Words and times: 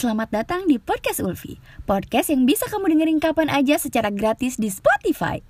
Selamat 0.00 0.32
datang 0.32 0.64
di 0.64 0.80
Podcast 0.80 1.20
Ulfi 1.20 1.60
Podcast 1.84 2.32
yang 2.32 2.48
bisa 2.48 2.64
kamu 2.72 2.96
dengerin 2.96 3.20
kapan 3.20 3.52
aja 3.52 3.76
secara 3.76 4.08
gratis 4.08 4.56
di 4.56 4.72
Spotify. 4.72 5.44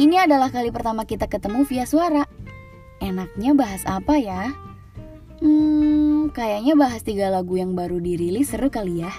Ini 0.00 0.24
adalah 0.24 0.48
kali 0.48 0.72
pertama 0.72 1.04
kita 1.04 1.28
ketemu 1.28 1.68
via 1.68 1.84
suara. 1.84 2.24
Enaknya 3.04 3.52
bahas 3.52 3.84
apa 3.84 4.16
ya? 4.16 4.56
Hmm, 5.44 6.32
kayaknya 6.32 6.80
bahas 6.80 7.04
tiga 7.04 7.28
lagu 7.28 7.60
yang 7.60 7.76
baru 7.76 8.00
dirilis 8.00 8.56
seru 8.56 8.72
kali 8.72 9.04
ya. 9.04 9.12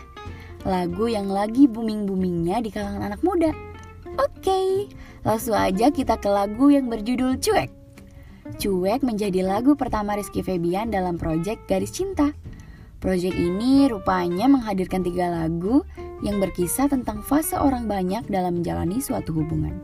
Lagu 0.66 1.05
yang 1.05 1.29
lagi 1.29 1.70
booming-boomingnya 1.70 2.57
di 2.66 2.73
kalangan 2.73 3.13
anak 3.13 3.21
muda 3.21 3.53
Oke, 4.17 4.89
langsung 5.21 5.53
aja 5.53 5.94
kita 5.94 6.17
ke 6.17 6.26
lagu 6.26 6.73
yang 6.73 6.89
berjudul 6.89 7.38
Cuek. 7.38 7.70
Cuek 8.57 9.05
menjadi 9.05 9.45
lagu 9.45 9.77
pertama 9.77 10.17
Rizky 10.17 10.41
Febian 10.41 10.90
dalam 10.90 11.21
proyek 11.21 11.70
Garis 11.70 11.93
Cinta. 11.93 12.34
Proyek 12.98 13.38
ini 13.38 13.85
rupanya 13.85 14.49
menghadirkan 14.49 15.05
tiga 15.05 15.30
lagu 15.30 15.85
yang 16.26 16.41
berkisah 16.41 16.90
tentang 16.90 17.21
fase 17.21 17.53
orang 17.53 17.85
banyak 17.85 18.26
dalam 18.26 18.57
menjalani 18.57 18.98
suatu 18.98 19.38
hubungan. 19.38 19.77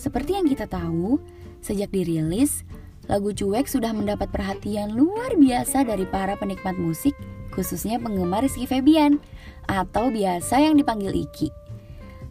Seperti 0.00 0.40
yang 0.40 0.48
kita 0.48 0.64
tahu, 0.64 1.20
sejak 1.60 1.92
dirilis, 1.92 2.64
lagu 3.04 3.36
Cuek 3.36 3.68
sudah 3.68 3.92
mendapat 3.92 4.32
perhatian 4.32 4.96
luar 4.96 5.36
biasa 5.36 5.84
dari 5.84 6.08
para 6.08 6.40
penikmat 6.40 6.80
musik, 6.80 7.12
khususnya 7.52 8.00
penggemar 8.00 8.48
Rizky 8.48 8.64
Febian, 8.64 9.20
atau 9.68 10.08
biasa 10.08 10.64
yang 10.64 10.80
dipanggil 10.80 11.12
Iki. 11.12 11.61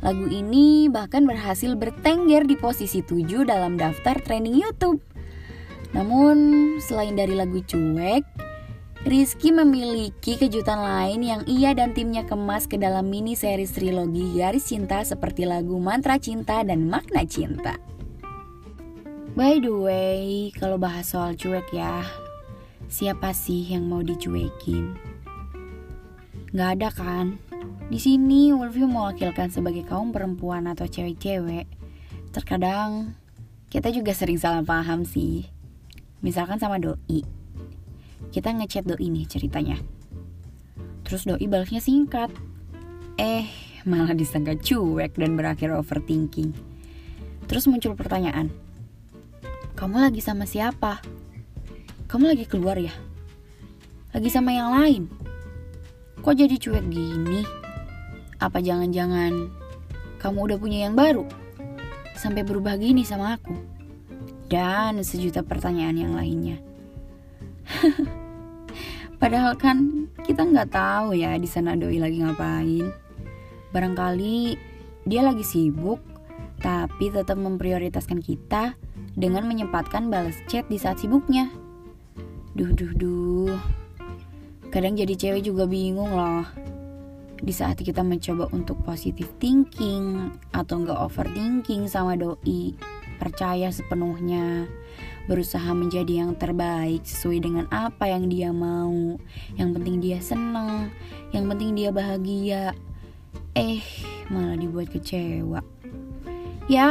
Lagu 0.01 0.25
ini 0.25 0.89
bahkan 0.89 1.29
berhasil 1.29 1.77
bertengger 1.77 2.49
di 2.49 2.57
posisi 2.57 3.05
7 3.05 3.45
dalam 3.45 3.77
daftar 3.77 4.17
trending 4.17 4.57
YouTube. 4.57 4.97
Namun, 5.93 6.77
selain 6.81 7.13
dari 7.13 7.37
lagu 7.37 7.61
Cuek, 7.61 8.25
Rizky 9.01 9.49
memiliki 9.49 10.37
kejutan 10.37 10.77
lain 10.77 11.25
yang 11.25 11.41
ia 11.49 11.73
dan 11.73 11.89
timnya 11.97 12.21
kemas 12.21 12.69
ke 12.69 12.77
dalam 12.77 13.09
mini 13.09 13.33
series 13.33 13.73
trilogi 13.73 14.37
Garis 14.37 14.69
Cinta 14.69 15.01
seperti 15.01 15.41
lagu 15.49 15.81
Mantra 15.81 16.21
Cinta 16.21 16.61
dan 16.61 16.85
Makna 16.85 17.25
Cinta. 17.25 17.81
By 19.33 19.57
the 19.57 19.73
way, 19.73 20.53
kalau 20.53 20.77
bahas 20.77 21.17
soal 21.17 21.33
cuek 21.33 21.73
ya, 21.73 22.05
siapa 22.93 23.33
sih 23.33 23.73
yang 23.73 23.89
mau 23.89 24.05
dicuekin? 24.05 24.93
Gak 26.53 26.69
ada 26.77 26.89
kan? 26.93 27.41
Di 27.91 27.99
sini 27.99 28.55
Wolfie 28.55 28.87
mewakilkan 28.87 29.51
sebagai 29.51 29.83
kaum 29.83 30.15
perempuan 30.15 30.63
atau 30.63 30.87
cewek-cewek. 30.87 31.67
Terkadang 32.31 33.19
kita 33.67 33.91
juga 33.91 34.15
sering 34.15 34.39
salah 34.39 34.63
paham 34.63 35.03
sih. 35.03 35.43
Misalkan 36.23 36.55
sama 36.55 36.79
doi. 36.79 37.19
Kita 38.31 38.47
ngechat 38.55 38.87
doi 38.87 39.11
nih 39.11 39.27
ceritanya. 39.27 39.75
Terus 41.03 41.27
doi 41.27 41.43
balasnya 41.51 41.83
singkat. 41.83 42.31
Eh, 43.19 43.51
malah 43.83 44.15
disangka 44.15 44.55
cuek 44.55 45.19
dan 45.19 45.35
berakhir 45.35 45.75
overthinking. 45.75 46.55
Terus 47.51 47.67
muncul 47.67 47.99
pertanyaan. 47.99 48.55
Kamu 49.75 49.99
lagi 49.99 50.23
sama 50.23 50.47
siapa? 50.47 51.03
Kamu 52.07 52.23
lagi 52.23 52.47
keluar 52.47 52.79
ya? 52.79 52.95
Lagi 54.15 54.31
sama 54.31 54.55
yang 54.55 54.71
lain? 54.79 55.11
Kok 56.23 56.39
jadi 56.39 56.55
cuek 56.55 56.87
gini? 56.87 57.60
Apa 58.41 58.57
jangan-jangan 58.57 59.53
kamu 60.17 60.37
udah 60.49 60.57
punya 60.57 60.89
yang 60.89 60.97
baru? 60.97 61.29
Sampai 62.17 62.41
berubah 62.41 62.73
gini 62.73 63.05
sama 63.05 63.37
aku? 63.37 63.53
Dan 64.49 65.05
sejuta 65.05 65.45
pertanyaan 65.45 65.93
yang 65.93 66.13
lainnya. 66.17 66.57
Padahal 69.21 69.53
kan 69.61 70.09
kita 70.25 70.41
nggak 70.41 70.73
tahu 70.73 71.13
ya 71.13 71.37
di 71.37 71.45
sana 71.45 71.77
doi 71.77 72.01
lagi 72.01 72.17
ngapain. 72.17 72.89
Barangkali 73.69 74.57
dia 75.05 75.21
lagi 75.21 75.45
sibuk, 75.45 76.01
tapi 76.65 77.13
tetap 77.13 77.37
memprioritaskan 77.37 78.25
kita 78.25 78.73
dengan 79.13 79.45
menyempatkan 79.45 80.09
balas 80.09 80.41
chat 80.49 80.65
di 80.65 80.81
saat 80.81 80.97
sibuknya. 80.97 81.53
Duh, 82.57 82.73
duh, 82.73 82.89
duh. 82.97 83.57
Kadang 84.73 84.97
jadi 84.97 85.13
cewek 85.13 85.45
juga 85.45 85.69
bingung 85.69 86.09
loh 86.09 86.70
di 87.41 87.53
saat 87.53 87.81
kita 87.81 88.05
mencoba 88.05 88.45
untuk 88.53 88.77
positive 88.85 89.29
thinking 89.41 90.29
atau 90.53 90.85
enggak 90.85 91.01
overthinking 91.01 91.89
sama 91.89 92.13
doi 92.13 92.77
percaya 93.17 93.69
sepenuhnya 93.69 94.65
berusaha 95.29 95.69
menjadi 95.77 96.25
yang 96.25 96.33
terbaik 96.33 97.05
sesuai 97.05 97.45
dengan 97.45 97.65
apa 97.69 98.09
yang 98.09 98.25
dia 98.29 98.49
mau. 98.49 99.17
Yang 99.53 99.69
penting 99.77 99.95
dia 100.01 100.19
seneng 100.21 100.89
yang 101.29 101.45
penting 101.45 101.77
dia 101.77 101.89
bahagia. 101.93 102.73
Eh 103.53 103.81
malah 104.33 104.57
dibuat 104.57 104.89
kecewa. 104.89 105.61
Ya 106.65 106.89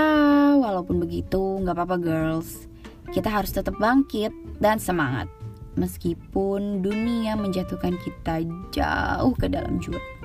walaupun 0.55 1.03
begitu 1.03 1.39
nggak 1.63 1.75
apa-apa 1.75 1.97
girls. 1.99 2.71
Kita 3.11 3.27
harus 3.27 3.51
tetap 3.51 3.75
bangkit 3.83 4.31
dan 4.63 4.79
semangat. 4.79 5.27
Meskipun 5.75 6.83
dunia 6.83 7.35
menjatuhkan 7.35 7.99
kita 8.03 8.47
jauh 8.71 9.35
ke 9.35 9.51
dalam 9.51 9.83
jurang 9.83 10.20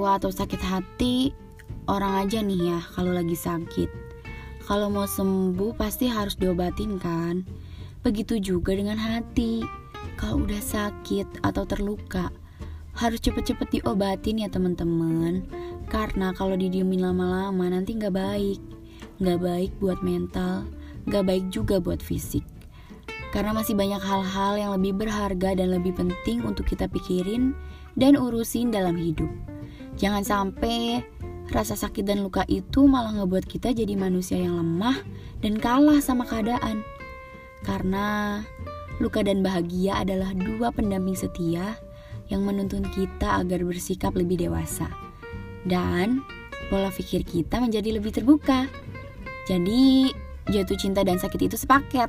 kecewa 0.00 0.16
atau 0.16 0.32
sakit 0.32 0.62
hati, 0.64 1.36
orang 1.84 2.24
aja 2.24 2.40
nih 2.40 2.72
ya 2.72 2.80
kalau 2.96 3.12
lagi 3.12 3.36
sakit. 3.36 3.92
Kalau 4.64 4.88
mau 4.88 5.04
sembuh 5.04 5.76
pasti 5.76 6.08
harus 6.08 6.40
diobatin 6.40 6.96
kan? 6.96 7.44
Begitu 8.00 8.40
juga 8.40 8.72
dengan 8.72 8.96
hati. 8.96 9.60
Kalau 10.16 10.48
udah 10.48 10.56
sakit 10.56 11.44
atau 11.44 11.68
terluka, 11.68 12.32
harus 12.96 13.20
cepet-cepet 13.20 13.76
diobatin 13.76 14.40
ya 14.40 14.48
teman-teman. 14.48 15.44
Karena 15.92 16.32
kalau 16.32 16.56
didiemin 16.56 17.04
lama-lama 17.04 17.68
nanti 17.68 17.92
nggak 17.92 18.16
baik. 18.16 18.56
Nggak 19.20 19.36
baik 19.36 19.72
buat 19.84 20.00
mental, 20.00 20.64
nggak 21.12 21.28
baik 21.28 21.44
juga 21.52 21.76
buat 21.76 22.00
fisik. 22.00 22.48
Karena 23.36 23.52
masih 23.52 23.76
banyak 23.76 24.00
hal-hal 24.00 24.56
yang 24.56 24.72
lebih 24.80 24.96
berharga 24.96 25.60
dan 25.60 25.68
lebih 25.76 25.92
penting 25.92 26.40
untuk 26.40 26.64
kita 26.72 26.88
pikirin 26.88 27.52
dan 28.00 28.16
urusin 28.16 28.72
dalam 28.72 28.96
hidup. 28.96 29.28
Jangan 30.00 30.24
sampai 30.24 31.04
rasa 31.52 31.76
sakit 31.76 32.08
dan 32.08 32.24
luka 32.24 32.48
itu 32.48 32.88
malah 32.88 33.12
ngebuat 33.20 33.44
kita 33.44 33.76
jadi 33.76 34.00
manusia 34.00 34.40
yang 34.40 34.56
lemah 34.56 34.96
dan 35.44 35.60
kalah 35.60 36.00
sama 36.00 36.24
keadaan. 36.24 36.80
Karena 37.68 38.40
luka 38.96 39.20
dan 39.20 39.44
bahagia 39.44 40.00
adalah 40.00 40.32
dua 40.32 40.72
pendamping 40.72 41.12
setia 41.12 41.76
yang 42.32 42.48
menuntun 42.48 42.88
kita 42.96 43.44
agar 43.44 43.60
bersikap 43.60 44.16
lebih 44.16 44.40
dewasa. 44.40 44.88
Dan 45.68 46.24
pola 46.72 46.88
pikir 46.88 47.20
kita 47.20 47.60
menjadi 47.60 48.00
lebih 48.00 48.16
terbuka. 48.16 48.64
Jadi, 49.44 50.08
jatuh 50.48 50.80
cinta 50.80 51.04
dan 51.04 51.20
sakit 51.20 51.52
itu 51.52 51.60
sepaket. 51.60 52.08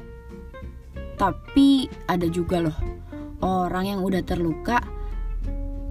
Tapi 1.19 1.91
ada 2.07 2.31
juga 2.31 2.63
loh 2.63 2.77
orang 3.43 3.89
yang 3.89 3.99
udah 4.05 4.23
terluka 4.23 4.79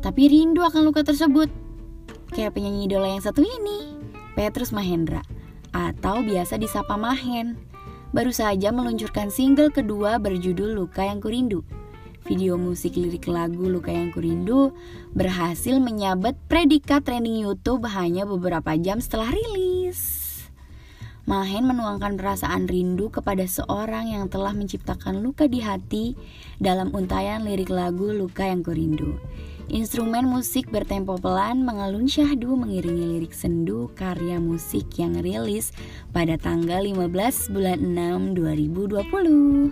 tapi 0.00 0.32
rindu 0.32 0.64
akan 0.64 0.88
luka 0.88 1.04
tersebut. 1.04 1.59
Kayak 2.30 2.54
penyanyi 2.54 2.86
idola 2.86 3.10
yang 3.10 3.24
satu 3.26 3.42
ini, 3.42 3.90
Petrus 4.38 4.70
Mahendra, 4.70 5.26
atau 5.74 6.22
biasa 6.22 6.62
disapa 6.62 6.94
Mahen. 6.94 7.58
Baru 8.14 8.30
saja 8.30 8.70
meluncurkan 8.70 9.34
single 9.34 9.74
kedua 9.74 10.22
berjudul 10.22 10.78
Luka 10.78 11.02
Yang 11.02 11.26
Kurindu. 11.26 11.60
Video 12.30 12.54
musik 12.54 12.94
lirik 12.94 13.26
lagu 13.26 13.66
Luka 13.66 13.90
Yang 13.90 14.14
Kurindu 14.14 14.70
berhasil 15.10 15.74
menyabet 15.82 16.38
predikat 16.46 17.02
trending 17.02 17.42
YouTube 17.42 17.82
hanya 17.90 18.22
beberapa 18.22 18.78
jam 18.78 19.02
setelah 19.02 19.34
rilis. 19.34 20.30
Mahen 21.26 21.66
menuangkan 21.66 22.14
perasaan 22.14 22.70
rindu 22.70 23.10
kepada 23.10 23.42
seorang 23.46 24.10
yang 24.10 24.30
telah 24.30 24.54
menciptakan 24.54 25.22
luka 25.22 25.50
di 25.50 25.62
hati 25.62 26.14
dalam 26.62 26.94
untayan 26.94 27.42
lirik 27.42 27.70
lagu 27.70 28.14
Luka 28.14 28.46
Yang 28.46 28.70
Kurindu. 28.70 29.10
Instrumen 29.70 30.26
musik 30.26 30.66
bertempo 30.66 31.14
pelan 31.14 31.62
mengalun 31.62 32.10
syahdu 32.10 32.58
mengiringi 32.58 33.06
lirik 33.06 33.30
sendu 33.30 33.86
karya 33.94 34.42
musik 34.42 34.90
yang 34.98 35.14
rilis 35.22 35.70
pada 36.10 36.34
tanggal 36.34 36.82
15 36.82 37.06
bulan 37.54 37.78
6 37.78 38.34
2020. 38.34 39.70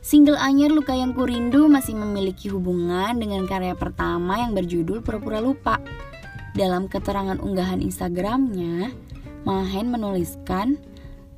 Single 0.00 0.40
anyar 0.40 0.72
Luka 0.72 0.96
Yang 0.96 1.20
Kurindu 1.20 1.68
masih 1.68 2.00
memiliki 2.00 2.48
hubungan 2.48 3.20
dengan 3.20 3.44
karya 3.44 3.76
pertama 3.76 4.40
yang 4.40 4.56
berjudul 4.56 5.04
Pura-Pura 5.04 5.36
Lupa. 5.44 5.84
Dalam 6.56 6.88
keterangan 6.88 7.36
unggahan 7.36 7.84
Instagramnya, 7.84 8.88
Mahen 9.44 9.92
menuliskan, 9.92 10.80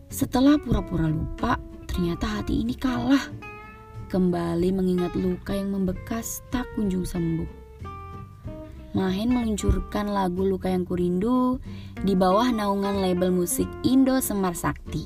Setelah 0.07 0.55
pura-pura 0.63 1.11
lupa, 1.11 1.59
ternyata 1.91 2.31
hati 2.31 2.63
ini 2.63 2.79
kalah. 2.79 3.27
Kembali 4.07 4.71
mengingat 4.71 5.19
luka 5.19 5.51
yang 5.51 5.75
membekas 5.75 6.47
tak 6.55 6.63
kunjung 6.79 7.03
sembuh. 7.03 7.56
Mahen 8.97 9.29
meluncurkan 9.29 10.09
lagu 10.09 10.41
Luka 10.41 10.73
Yang 10.73 10.89
Kurindu 10.89 11.61
di 12.01 12.17
bawah 12.17 12.49
naungan 12.49 13.05
label 13.05 13.29
musik 13.29 13.69
Indo 13.85 14.17
Semar 14.25 14.57
Sakti. 14.57 15.05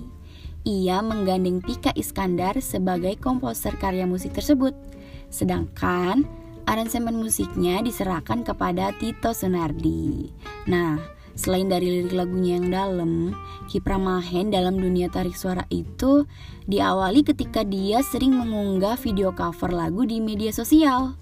Ia 0.62 1.02
menggandeng 1.02 1.58
Pika 1.58 1.90
Iskandar 1.98 2.62
sebagai 2.62 3.18
komposer 3.18 3.74
karya 3.82 4.06
musik 4.06 4.30
tersebut. 4.30 4.78
Sedangkan 5.26 6.22
aransemen 6.70 7.18
musiknya 7.18 7.82
diserahkan 7.82 8.46
kepada 8.46 8.94
Tito 8.94 9.34
Sunardi. 9.34 10.30
Nah, 10.70 10.94
selain 11.34 11.66
dari 11.66 11.90
lirik 11.90 12.14
lagunya 12.14 12.62
yang 12.62 12.70
dalam, 12.70 13.34
kiprah 13.66 13.98
Mahen 13.98 14.54
dalam 14.54 14.78
dunia 14.78 15.10
tarik 15.10 15.34
suara 15.34 15.66
itu 15.66 16.30
diawali 16.70 17.26
ketika 17.26 17.66
dia 17.66 18.06
sering 18.06 18.38
mengunggah 18.38 18.94
video 19.02 19.34
cover 19.34 19.74
lagu 19.74 20.06
di 20.06 20.22
media 20.22 20.54
sosial. 20.54 21.19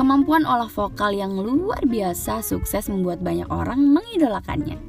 Kemampuan 0.00 0.48
olah 0.48 0.72
vokal 0.72 1.12
yang 1.12 1.36
luar 1.36 1.84
biasa 1.84 2.40
sukses 2.40 2.88
membuat 2.88 3.20
banyak 3.20 3.44
orang 3.52 3.84
mengidolakannya. 3.84 4.80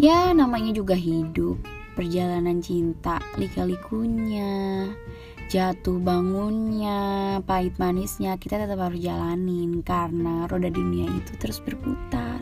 Ya, 0.00 0.32
namanya 0.32 0.72
juga 0.72 0.96
hidup, 0.96 1.60
perjalanan 1.92 2.64
cinta, 2.64 3.20
lika-likunya, 3.36 4.88
jatuh 5.48 6.00
bangunnya, 6.00 7.38
pahit 7.44 7.76
manisnya 7.76 8.36
kita 8.40 8.60
tetap 8.60 8.80
harus 8.80 9.00
jalanin 9.00 9.84
karena 9.84 10.48
roda 10.48 10.68
dunia 10.72 11.06
itu 11.10 11.32
terus 11.38 11.60
berputar. 11.60 12.40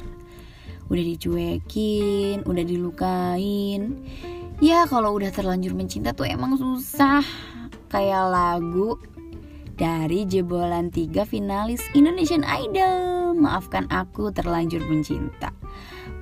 Udah 0.92 1.04
dicuekin, 1.04 2.44
udah 2.44 2.64
dilukain. 2.64 3.96
Ya 4.62 4.86
kalau 4.86 5.16
udah 5.16 5.32
terlanjur 5.34 5.74
mencinta 5.74 6.14
tuh 6.14 6.28
emang 6.28 6.54
susah. 6.54 7.24
Kayak 7.88 8.30
lagu 8.30 9.00
dari 9.74 10.28
jebolan 10.28 10.92
tiga 10.92 11.24
finalis 11.24 11.82
Indonesian 11.96 12.44
Idol. 12.44 13.34
Maafkan 13.34 13.88
aku 13.88 14.30
terlanjur 14.30 14.84
mencinta. 14.84 15.50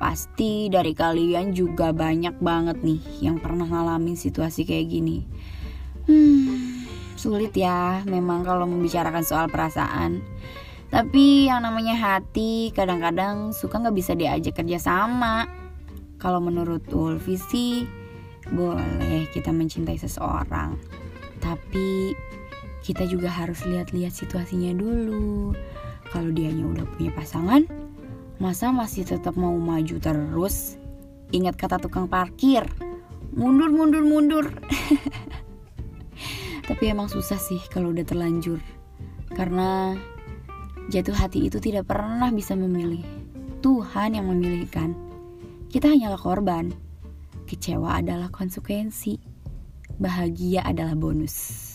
Pasti 0.01 0.73
dari 0.73 0.97
kalian 0.97 1.53
juga 1.53 1.93
banyak 1.93 2.41
banget 2.41 2.81
nih 2.81 3.03
yang 3.21 3.37
pernah 3.37 3.69
ngalamin 3.69 4.17
situasi 4.17 4.65
kayak 4.65 4.89
gini. 4.89 5.19
Hmm, 6.09 6.70
sulit 7.21 7.53
ya 7.53 8.01
memang 8.09 8.41
kalau 8.49 8.65
membicarakan 8.65 9.21
soal 9.21 9.53
perasaan. 9.53 10.25
Tapi 10.89 11.53
yang 11.53 11.63
namanya 11.63 11.95
hati 11.95 12.73
kadang-kadang 12.73 13.53
suka 13.53 13.79
nggak 13.79 13.97
bisa 14.01 14.17
diajak 14.17 14.57
kerja 14.57 14.81
sama. 14.81 15.45
Kalau 16.17 16.41
menurut 16.41 16.83
Ulfi 16.91 17.37
sih 17.37 17.85
boleh 18.49 19.29
kita 19.31 19.53
mencintai 19.53 20.01
seseorang. 20.01 20.81
Tapi 21.39 22.17
kita 22.81 23.05
juga 23.05 23.29
harus 23.29 23.61
lihat-lihat 23.69 24.11
situasinya 24.17 24.73
dulu. 24.73 25.53
Kalau 26.11 26.33
dianya 26.35 26.67
udah 26.67 26.85
punya 26.97 27.15
pasangan, 27.15 27.63
masa 28.43 28.75
masih 28.75 29.07
tetap 29.07 29.39
mau 29.39 29.55
maju 29.55 29.97
terus? 30.03 30.75
Ingat 31.31 31.55
kata 31.55 31.79
tukang 31.79 32.11
parkir, 32.11 32.67
mundur 33.31 33.71
mundur 33.71 34.03
mundur. 34.03 34.47
Tapi 36.71 36.87
emang 36.87 37.11
susah 37.11 37.35
sih 37.35 37.59
kalau 37.67 37.91
udah 37.91 38.07
terlanjur. 38.07 38.63
Karena 39.35 39.99
jatuh 40.87 41.19
hati 41.19 41.51
itu 41.51 41.59
tidak 41.59 41.91
pernah 41.91 42.31
bisa 42.31 42.55
memilih. 42.55 43.03
Tuhan 43.59 44.15
yang 44.15 44.31
memilihkan. 44.31 44.95
Kita 45.67 45.91
hanyalah 45.91 46.23
korban. 46.23 46.71
Kecewa 47.51 47.99
adalah 47.99 48.31
konsekuensi. 48.31 49.19
Bahagia 49.99 50.63
adalah 50.63 50.95
bonus. 50.95 51.67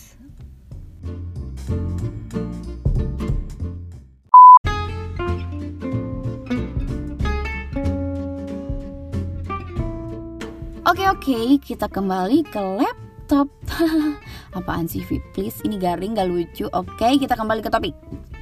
Oke 10.88 11.04
oke, 11.04 11.38
kita 11.60 11.92
kembali 11.92 12.40
ke 12.48 13.05
laptop. 13.26 13.50
Apaan 14.58 14.86
sih 14.86 15.02
Fit? 15.02 15.18
Please 15.34 15.58
ini 15.66 15.82
garing 15.82 16.14
gak 16.14 16.30
lucu 16.30 16.70
Oke 16.70 17.18
kita 17.18 17.34
kembali 17.34 17.58
ke 17.58 17.66
topik 17.66 17.94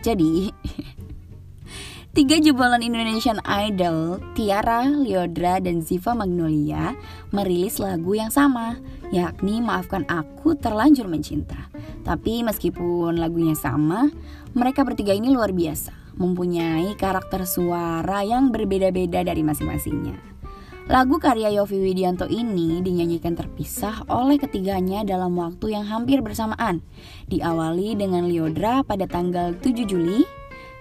Jadi 0.05 0.53
Tiga 2.15 2.39
jebolan 2.39 2.79
Indonesian 2.79 3.43
Idol, 3.43 4.23
Tiara, 4.39 4.87
Liodra, 4.87 5.59
dan 5.59 5.83
Ziva 5.83 6.15
Magnolia 6.15 6.95
merilis 7.35 7.83
lagu 7.83 8.15
yang 8.15 8.31
sama, 8.31 8.79
yakni 9.11 9.59
Maafkan 9.59 10.07
Aku 10.07 10.55
Terlanjur 10.55 11.11
Mencinta. 11.11 11.59
Tapi 12.07 12.47
meskipun 12.47 13.19
lagunya 13.19 13.59
sama, 13.59 14.15
mereka 14.55 14.87
bertiga 14.87 15.11
ini 15.11 15.35
luar 15.35 15.51
biasa, 15.51 16.15
mempunyai 16.15 16.95
karakter 16.95 17.51
suara 17.51 18.23
yang 18.23 18.55
berbeda-beda 18.55 19.27
dari 19.27 19.43
masing-masingnya. 19.43 20.34
Lagu 20.85 21.17
karya 21.17 21.49
Yofi 21.49 21.81
Widianto 21.81 22.29
ini 22.29 22.85
dinyanyikan 22.85 23.33
terpisah 23.33 24.05
oleh 24.05 24.37
ketiganya 24.37 25.01
dalam 25.01 25.33
waktu 25.41 25.73
yang 25.73 25.89
hampir 25.89 26.21
bersamaan. 26.21 26.85
Diawali 27.25 27.97
dengan 27.97 28.29
Liodra 28.29 28.85
pada 28.85 29.09
tanggal 29.09 29.57
7 29.57 29.89
Juli, 29.89 30.29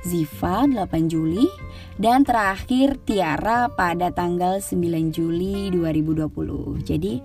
Ziva 0.03 0.67
8 0.67 1.07
Juli, 1.07 1.47
dan 1.95 2.27
terakhir 2.27 2.99
Tiara 3.07 3.71
pada 3.71 4.11
tanggal 4.11 4.59
9 4.59 5.15
Juli 5.15 5.71
2020. 5.71 6.83
Jadi 6.83 7.23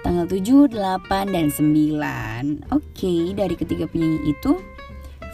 tanggal 0.00 0.24
7, 0.24 0.64
8, 0.72 1.28
dan 1.28 1.52
9. 1.52 2.72
Oke, 2.72 3.36
dari 3.36 3.52
ketiga 3.52 3.84
penyanyi 3.84 4.32
itu, 4.32 4.56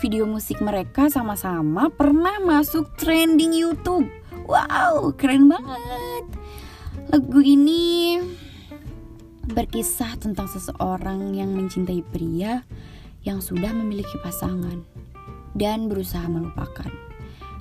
video 0.02 0.26
musik 0.26 0.58
mereka 0.58 1.06
sama-sama 1.06 1.86
pernah 1.86 2.42
masuk 2.42 2.98
trending 2.98 3.54
YouTube. 3.54 4.10
Wow, 4.50 5.14
keren 5.14 5.46
banget. 5.46 6.43
Lagu 7.12 7.40
ini 7.44 8.16
berkisah 9.44 10.16
tentang 10.16 10.48
seseorang 10.48 11.36
yang 11.36 11.52
mencintai 11.52 12.00
pria 12.00 12.64
yang 13.24 13.44
sudah 13.44 13.72
memiliki 13.76 14.16
pasangan 14.24 14.80
dan 15.52 15.92
berusaha 15.92 16.24
melupakan. 16.28 16.88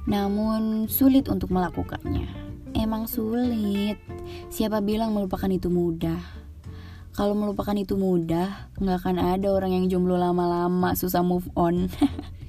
Namun 0.08 0.88
sulit 0.88 1.28
untuk 1.28 1.52
melakukannya. 1.52 2.28
Emang 2.74 3.08
sulit. 3.08 4.00
Siapa 4.48 4.80
bilang 4.80 5.12
melupakan 5.12 5.52
itu 5.52 5.68
mudah? 5.68 6.20
Kalau 7.14 7.38
melupakan 7.38 7.78
itu 7.78 7.94
mudah, 7.94 8.74
nggak 8.82 8.98
akan 9.06 9.18
ada 9.22 9.48
orang 9.54 9.78
yang 9.78 9.86
jomblo 9.86 10.18
lama-lama 10.18 10.98
susah 10.98 11.22
move 11.22 11.46
on. 11.54 11.92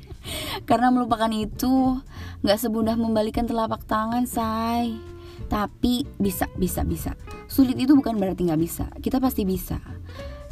Karena 0.69 0.89
melupakan 0.89 1.29
itu 1.29 2.01
nggak 2.41 2.59
semudah 2.59 2.97
membalikan 2.97 3.45
telapak 3.45 3.85
tangan, 3.85 4.25
say. 4.25 5.14
Tapi 5.51 6.09
bisa, 6.17 6.49
bisa, 6.57 6.83
bisa. 6.83 7.13
Sulit 7.47 7.77
itu 7.77 7.95
bukan 7.95 8.17
berarti 8.17 8.49
nggak 8.49 8.61
bisa. 8.61 8.87
Kita 8.99 9.21
pasti 9.21 9.47
bisa. 9.47 9.79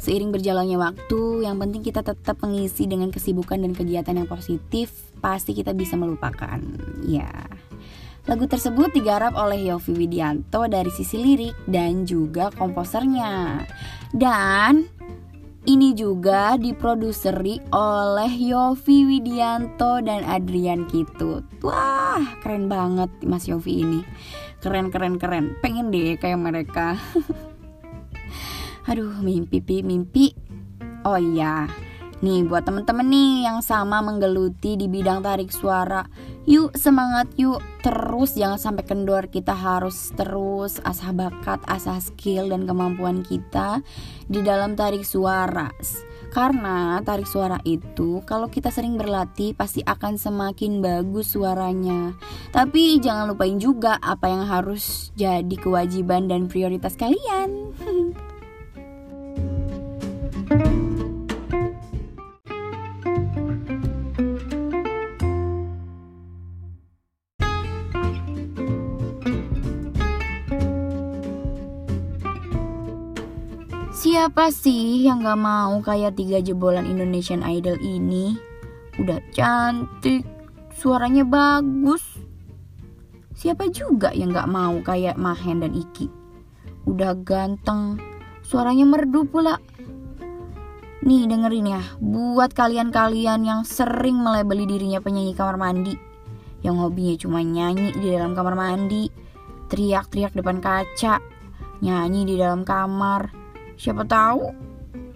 Seiring 0.03 0.35
berjalannya 0.35 0.75
waktu, 0.75 1.47
yang 1.47 1.55
penting 1.63 1.79
kita 1.79 2.03
tetap 2.03 2.35
mengisi 2.43 2.83
dengan 2.91 3.07
kesibukan 3.07 3.55
dan 3.55 3.71
kegiatan 3.71 4.19
yang 4.19 4.27
positif, 4.27 4.91
pasti 5.23 5.55
kita 5.55 5.71
bisa 5.71 5.95
melupakan. 5.95 6.59
Ya. 7.07 7.47
Lagu 8.23 8.47
tersebut 8.47 8.95
digarap 8.95 9.35
oleh 9.35 9.67
Yofi 9.67 9.95
Widianto 9.95 10.67
dari 10.71 10.87
sisi 10.91 11.19
lirik 11.19 11.55
dan 11.67 12.07
juga 12.07 12.51
komposernya. 12.55 13.63
Dan 14.15 14.87
ini 15.63 15.95
juga 15.95 16.59
diproduseri 16.59 17.59
oleh 17.71 18.31
Yofi 18.31 19.07
Widianto 19.07 20.03
dan 20.03 20.27
Adrian 20.27 20.83
Kitut. 20.91 21.47
Wah, 21.63 22.19
keren 22.43 22.67
banget 22.67 23.07
Mas 23.23 23.47
Yofi 23.47 23.83
ini. 23.83 24.03
Keren 24.59 24.91
keren 24.91 25.15
keren. 25.15 25.55
Pengen 25.63 25.91
deh 25.91 26.19
kayak 26.19 26.39
mereka. 26.39 26.99
Aduh 28.91 29.23
mimpi 29.23 29.59
mimpi. 29.83 30.35
Oh 31.03 31.19
iya 31.19 31.67
nih 32.23 32.47
buat 32.47 32.63
temen-temen 32.63 33.03
nih 33.03 33.51
yang 33.51 33.59
sama 33.59 33.99
menggeluti 33.99 34.79
di 34.79 34.87
bidang 34.87 35.19
tarik 35.19 35.51
suara 35.51 36.07
yuk 36.47 36.71
semangat 36.71 37.27
yuk 37.35 37.59
terus 37.83 38.39
jangan 38.39 38.55
sampai 38.55 38.87
kendor 38.87 39.27
kita 39.27 39.51
harus 39.51 40.15
terus 40.15 40.79
asah 40.87 41.11
bakat 41.11 41.59
asah 41.67 41.99
skill 41.99 42.47
dan 42.47 42.63
kemampuan 42.63 43.27
kita 43.27 43.83
di 44.31 44.39
dalam 44.39 44.79
tarik 44.79 45.03
suara 45.03 45.67
karena 46.33 46.97
tarik 47.05 47.29
suara 47.29 47.61
itu 47.61 48.25
kalau 48.25 48.49
kita 48.49 48.73
sering 48.73 48.97
berlatih 48.97 49.53
pasti 49.53 49.85
akan 49.85 50.17
semakin 50.17 50.81
bagus 50.81 51.37
suaranya. 51.37 52.17
Tapi 52.49 52.97
jangan 52.97 53.29
lupain 53.29 53.61
juga 53.61 54.01
apa 54.01 54.33
yang 54.33 54.49
harus 54.49 55.13
jadi 55.13 55.53
kewajiban 55.53 56.25
dan 56.25 56.49
prioritas 56.49 56.97
kalian. 56.97 57.77
Siapa 74.23 74.55
sih 74.55 75.03
yang 75.03 75.19
gak 75.19 75.35
mau 75.35 75.83
kayak 75.83 76.15
tiga 76.15 76.39
jebolan 76.39 76.87
Indonesian 76.87 77.43
Idol 77.43 77.75
ini? 77.83 78.39
Udah 78.95 79.19
cantik, 79.35 80.23
suaranya 80.79 81.27
bagus. 81.27 81.99
Siapa 83.35 83.67
juga 83.67 84.15
yang 84.15 84.31
gak 84.31 84.47
mau 84.47 84.79
kayak 84.79 85.19
Mahen 85.19 85.59
dan 85.59 85.75
Iki? 85.75 86.07
Udah 86.87 87.19
ganteng, 87.19 87.99
suaranya 88.47 88.87
merdu 88.87 89.27
pula. 89.27 89.59
Nih 91.03 91.27
dengerin 91.27 91.75
ya, 91.75 91.83
buat 91.99 92.55
kalian-kalian 92.55 93.43
yang 93.43 93.67
sering 93.67 94.23
melebeli 94.23 94.63
dirinya 94.63 95.03
penyanyi 95.03 95.35
kamar 95.35 95.59
mandi 95.59 95.99
Yang 96.63 96.75
hobinya 96.79 97.15
cuma 97.19 97.43
nyanyi 97.43 97.91
di 97.91 98.07
dalam 98.07 98.31
kamar 98.31 98.55
mandi 98.55 99.11
Teriak-teriak 99.67 100.31
depan 100.31 100.63
kaca 100.63 101.19
Nyanyi 101.83 102.23
di 102.23 102.39
dalam 102.39 102.63
kamar 102.63 103.42
Siapa 103.83 104.07
tahu 104.07 104.47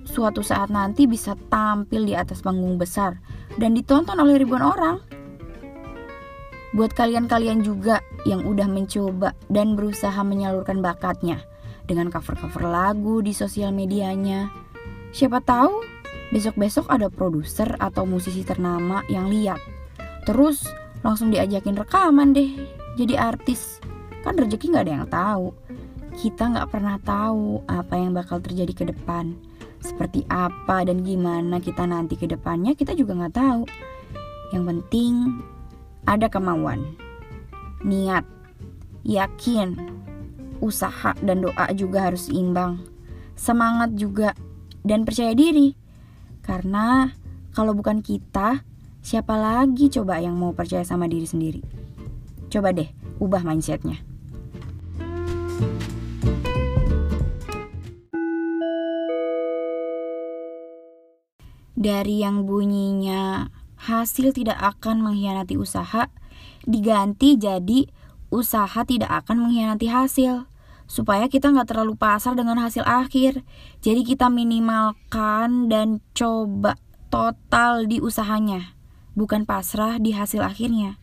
suatu 0.04 0.44
saat 0.44 0.68
nanti 0.68 1.08
bisa 1.08 1.40
tampil 1.48 2.04
di 2.04 2.12
atas 2.20 2.44
panggung 2.44 2.76
besar 2.76 3.16
dan 3.56 3.72
ditonton 3.72 4.20
oleh 4.20 4.36
ribuan 4.44 4.60
orang. 4.60 5.00
Buat 6.76 6.92
kalian-kalian 6.92 7.64
juga 7.64 8.04
yang 8.28 8.44
udah 8.44 8.68
mencoba 8.68 9.32
dan 9.48 9.80
berusaha 9.80 10.20
menyalurkan 10.20 10.84
bakatnya 10.84 11.40
dengan 11.88 12.12
cover-cover 12.12 12.68
lagu 12.68 13.24
di 13.24 13.32
sosial 13.32 13.72
medianya. 13.72 14.52
Siapa 15.16 15.40
tahu 15.40 15.88
besok-besok 16.36 16.92
ada 16.92 17.08
produser 17.08 17.72
atau 17.80 18.04
musisi 18.04 18.44
ternama 18.44 19.00
yang 19.08 19.32
lihat. 19.32 19.64
Terus 20.28 20.68
langsung 21.08 21.32
diajakin 21.32 21.80
rekaman 21.80 22.36
deh 22.36 22.52
jadi 23.00 23.16
artis. 23.32 23.80
Kan 24.28 24.36
rezeki 24.36 24.76
gak 24.76 24.84
ada 24.84 24.92
yang 24.92 25.08
tahu 25.08 25.56
kita 26.18 26.50
nggak 26.50 26.74
pernah 26.74 26.98
tahu 26.98 27.62
apa 27.70 27.94
yang 27.94 28.18
bakal 28.18 28.42
terjadi 28.42 28.74
ke 28.74 28.84
depan. 28.90 29.38
Seperti 29.78 30.26
apa 30.26 30.82
dan 30.82 31.06
gimana 31.06 31.62
kita 31.62 31.86
nanti 31.86 32.18
ke 32.18 32.26
depannya 32.26 32.74
kita 32.74 32.98
juga 32.98 33.14
nggak 33.14 33.36
tahu. 33.38 33.62
Yang 34.50 34.64
penting 34.66 35.14
ada 36.10 36.26
kemauan, 36.26 36.98
niat, 37.86 38.26
yakin, 39.06 39.78
usaha 40.58 41.14
dan 41.22 41.46
doa 41.46 41.70
juga 41.78 42.10
harus 42.10 42.34
seimbang. 42.34 42.82
Semangat 43.38 43.94
juga 43.94 44.34
dan 44.82 45.06
percaya 45.06 45.38
diri. 45.38 45.78
Karena 46.42 47.14
kalau 47.54 47.78
bukan 47.78 48.02
kita, 48.02 48.66
siapa 49.06 49.38
lagi 49.38 49.94
coba 49.94 50.18
yang 50.18 50.34
mau 50.34 50.58
percaya 50.58 50.82
sama 50.82 51.06
diri 51.06 51.30
sendiri? 51.30 51.62
Coba 52.50 52.74
deh 52.74 52.90
ubah 53.22 53.46
mindsetnya. 53.46 54.02
Dari 61.78 62.26
yang 62.26 62.50
bunyinya 62.50 63.54
hasil 63.78 64.34
tidak 64.34 64.58
akan 64.58 65.06
mengkhianati 65.06 65.54
usaha 65.62 66.10
diganti 66.68 67.40
jadi 67.40 67.88
usaha 68.28 68.84
tidak 68.84 69.08
akan 69.24 69.48
mengkhianati 69.48 69.88
hasil. 69.88 70.50
Supaya 70.88 71.28
kita 71.28 71.52
nggak 71.52 71.76
terlalu 71.76 72.00
pasar 72.00 72.36
dengan 72.36 72.60
hasil 72.64 72.84
akhir. 72.88 73.44
Jadi 73.84 74.08
kita 74.08 74.32
minimalkan 74.32 75.68
dan 75.68 76.00
coba 76.16 76.80
total 77.12 77.88
di 77.88 78.00
usahanya. 78.00 78.76
Bukan 79.16 79.44
pasrah 79.44 80.00
di 80.00 80.16
hasil 80.16 80.40
akhirnya. 80.44 80.96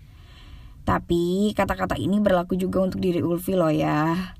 Tapi 0.84 1.52
kata-kata 1.56 1.96
ini 1.96 2.20
berlaku 2.20 2.56
juga 2.56 2.84
untuk 2.84 3.00
diri 3.00 3.20
Ulfi 3.20 3.56
loh 3.56 3.72
ya. 3.72 4.36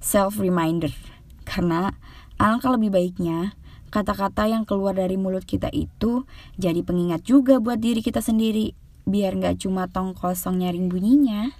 Self 0.00 0.40
reminder 0.40 0.92
karena 1.44 1.92
alangkah 2.36 2.72
lebih 2.76 2.92
baiknya 2.92 3.56
kata-kata 3.96 4.44
yang 4.44 4.68
keluar 4.68 4.92
dari 4.92 5.16
mulut 5.16 5.48
kita 5.48 5.72
itu 5.72 6.28
jadi 6.60 6.84
pengingat 6.84 7.24
juga 7.24 7.56
buat 7.56 7.80
diri 7.80 8.04
kita 8.04 8.20
sendiri 8.20 8.76
biar 9.08 9.32
nggak 9.40 9.64
cuma 9.64 9.88
tong 9.88 10.12
kosong 10.12 10.60
nyaring 10.60 10.92
bunyinya. 10.92 11.56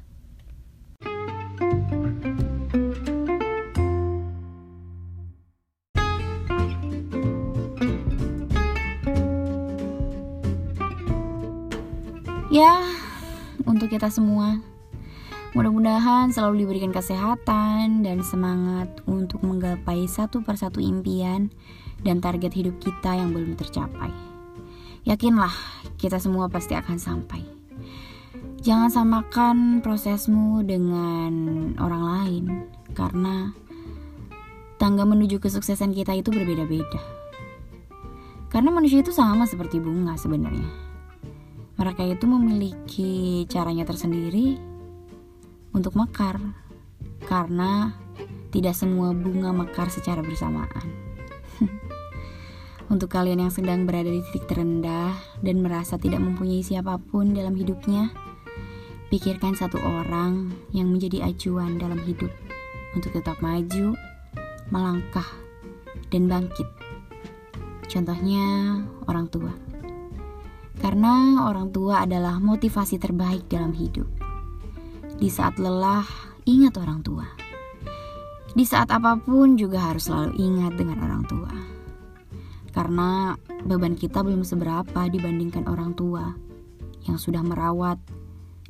Ya, 12.52 12.84
untuk 13.64 13.88
kita 13.88 14.12
semua. 14.12 14.75
Mudah-mudahan 15.56 16.28
selalu 16.36 16.68
diberikan 16.68 16.92
kesehatan 16.92 18.04
dan 18.04 18.20
semangat 18.20 18.92
untuk 19.08 19.40
menggapai 19.40 20.04
satu 20.04 20.44
persatu 20.44 20.84
impian 20.84 21.48
dan 22.04 22.20
target 22.20 22.52
hidup 22.52 22.76
kita 22.76 23.16
yang 23.16 23.32
belum 23.32 23.56
tercapai. 23.56 24.12
Yakinlah, 25.08 25.56
kita 25.96 26.20
semua 26.20 26.52
pasti 26.52 26.76
akan 26.76 27.00
sampai. 27.00 27.40
Jangan 28.60 28.92
samakan 28.92 29.80
prosesmu 29.80 30.60
dengan 30.60 31.32
orang 31.80 32.04
lain, 32.04 32.44
karena 32.92 33.56
tangga 34.76 35.08
menuju 35.08 35.40
kesuksesan 35.40 35.96
kita 35.96 36.12
itu 36.20 36.28
berbeda-beda. 36.28 37.00
Karena 38.52 38.68
manusia 38.68 39.00
itu 39.00 39.08
sama 39.08 39.48
seperti 39.48 39.80
bunga 39.80 40.20
sebenarnya. 40.20 40.68
Mereka 41.80 42.12
itu 42.12 42.28
memiliki 42.28 43.48
caranya 43.48 43.88
tersendiri 43.88 44.65
untuk 45.76 45.92
mekar, 45.92 46.40
karena 47.28 47.92
tidak 48.48 48.72
semua 48.72 49.12
bunga 49.12 49.52
mekar 49.52 49.92
secara 49.92 50.24
bersamaan. 50.24 50.88
Untuk 52.92 53.12
kalian 53.12 53.44
yang 53.44 53.52
sedang 53.52 53.84
berada 53.84 54.08
di 54.08 54.24
titik 54.30 54.48
terendah 54.48 55.12
dan 55.44 55.60
merasa 55.60 56.00
tidak 56.00 56.22
mempunyai 56.22 56.64
siapa 56.64 56.96
pun 56.96 57.36
dalam 57.36 57.52
hidupnya, 57.52 58.08
pikirkan 59.12 59.52
satu 59.52 59.76
orang 59.76 60.54
yang 60.72 60.88
menjadi 60.88 61.28
acuan 61.28 61.76
dalam 61.76 62.00
hidup 62.06 62.30
untuk 62.96 63.12
tetap 63.12 63.36
maju, 63.44 63.92
melangkah, 64.72 65.28
dan 66.08 66.30
bangkit. 66.30 66.64
Contohnya 67.92 68.80
orang 69.04 69.28
tua. 69.28 69.52
Karena 70.80 71.44
orang 71.48 71.68
tua 71.74 72.04
adalah 72.08 72.40
motivasi 72.40 72.96
terbaik 72.96 73.50
dalam 73.52 73.76
hidup. 73.76 74.15
Di 75.16 75.28
saat 75.32 75.56
lelah, 75.56 76.04
ingat 76.44 76.76
orang 76.76 77.00
tua. 77.00 77.26
Di 78.56 78.64
saat 78.64 78.92
apa 78.92 79.16
pun 79.20 79.56
juga 79.56 79.92
harus 79.92 80.08
selalu 80.08 80.36
ingat 80.36 80.72
dengan 80.76 81.00
orang 81.04 81.24
tua 81.28 81.76
karena 82.76 83.32
beban 83.64 83.96
kita 83.96 84.20
belum 84.20 84.44
seberapa 84.44 85.08
dibandingkan 85.08 85.64
orang 85.64 85.96
tua 85.96 86.36
yang 87.08 87.16
sudah 87.16 87.40
merawat 87.40 87.96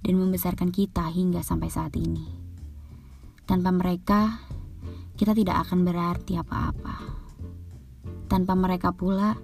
dan 0.07 0.15
membesarkan 0.15 0.71
kita 0.71 1.11
hingga 1.11 1.43
sampai 1.43 1.67
saat 1.67 1.91
ini. 1.99 2.23
Tanpa 3.43 3.75
mereka, 3.75 4.39
kita 5.19 5.35
tidak 5.35 5.67
akan 5.67 5.83
berarti 5.83 6.39
apa-apa. 6.39 6.95
Tanpa 8.31 8.55
mereka 8.55 8.95
pula, 8.95 9.35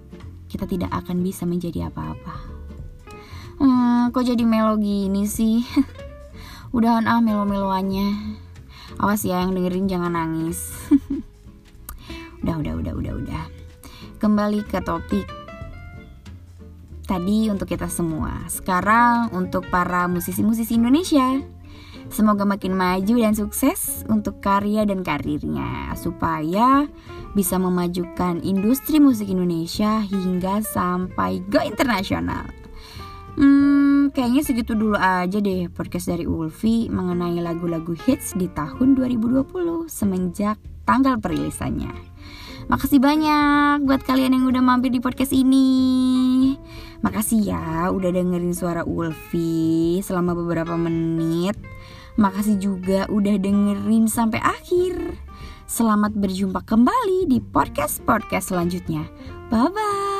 kita 0.47 0.63
tidak 0.63 0.95
akan 0.95 1.19
bisa 1.19 1.43
menjadi 1.43 1.91
apa-apa. 1.91 2.35
Hmm, 3.59 4.15
kok 4.15 4.23
jadi 4.23 4.47
melo 4.47 4.79
gini 4.79 5.27
sih? 5.27 5.59
Udahan 6.73 7.05
ah 7.05 7.21
melo-meloannya. 7.21 8.41
Awas 8.97 9.23
ya 9.23 9.45
yang 9.45 9.53
dengerin 9.53 9.85
jangan 9.85 10.17
nangis. 10.17 10.73
udah, 12.43 12.59
udah, 12.59 12.73
udah, 12.81 12.93
udah, 12.97 13.13
udah 13.23 13.43
kembali 14.23 14.63
ke 14.63 14.79
topik 14.79 15.27
tadi 17.03 17.51
untuk 17.51 17.67
kita 17.67 17.91
semua. 17.91 18.47
Sekarang 18.47 19.35
untuk 19.35 19.67
para 19.67 20.07
musisi-musisi 20.07 20.79
Indonesia. 20.79 21.43
Semoga 22.07 22.47
makin 22.47 22.71
maju 22.71 23.15
dan 23.19 23.35
sukses 23.35 24.07
untuk 24.07 24.39
karya 24.39 24.87
dan 24.87 25.03
karirnya 25.03 25.91
supaya 25.99 26.87
bisa 27.35 27.59
memajukan 27.59 28.39
industri 28.47 29.03
musik 29.03 29.27
Indonesia 29.27 29.99
hingga 30.07 30.63
sampai 30.63 31.43
go 31.51 31.59
internasional. 31.59 32.47
Kayaknya 34.11 34.41
segitu 34.43 34.73
dulu 34.75 34.99
aja 34.99 35.39
deh 35.39 35.71
podcast 35.71 36.11
dari 36.11 36.27
Ulfi 36.27 36.91
mengenai 36.91 37.39
lagu-lagu 37.39 37.95
hits 37.95 38.35
di 38.35 38.51
tahun 38.51 38.99
2020 38.99 39.87
semenjak 39.87 40.59
tanggal 40.83 41.15
perilisannya. 41.21 41.93
Makasih 42.67 42.99
banyak 42.99 43.83
buat 43.87 44.03
kalian 44.03 44.39
yang 44.39 44.45
udah 44.47 44.63
mampir 44.63 44.91
di 44.91 44.99
podcast 44.99 45.31
ini. 45.31 46.55
Makasih 47.03 47.39
ya 47.43 47.91
udah 47.91 48.11
dengerin 48.11 48.55
suara 48.55 48.83
Ulfi 48.83 49.99
selama 50.03 50.35
beberapa 50.35 50.75
menit. 50.75 51.55
Makasih 52.15 52.59
juga 52.59 53.07
udah 53.07 53.35
dengerin 53.39 54.07
sampai 54.07 54.39
akhir. 54.39 55.15
Selamat 55.67 56.15
berjumpa 56.15 56.63
kembali 56.63 57.27
di 57.27 57.39
podcast-podcast 57.39 58.51
selanjutnya. 58.51 59.07
Bye-bye. 59.51 60.12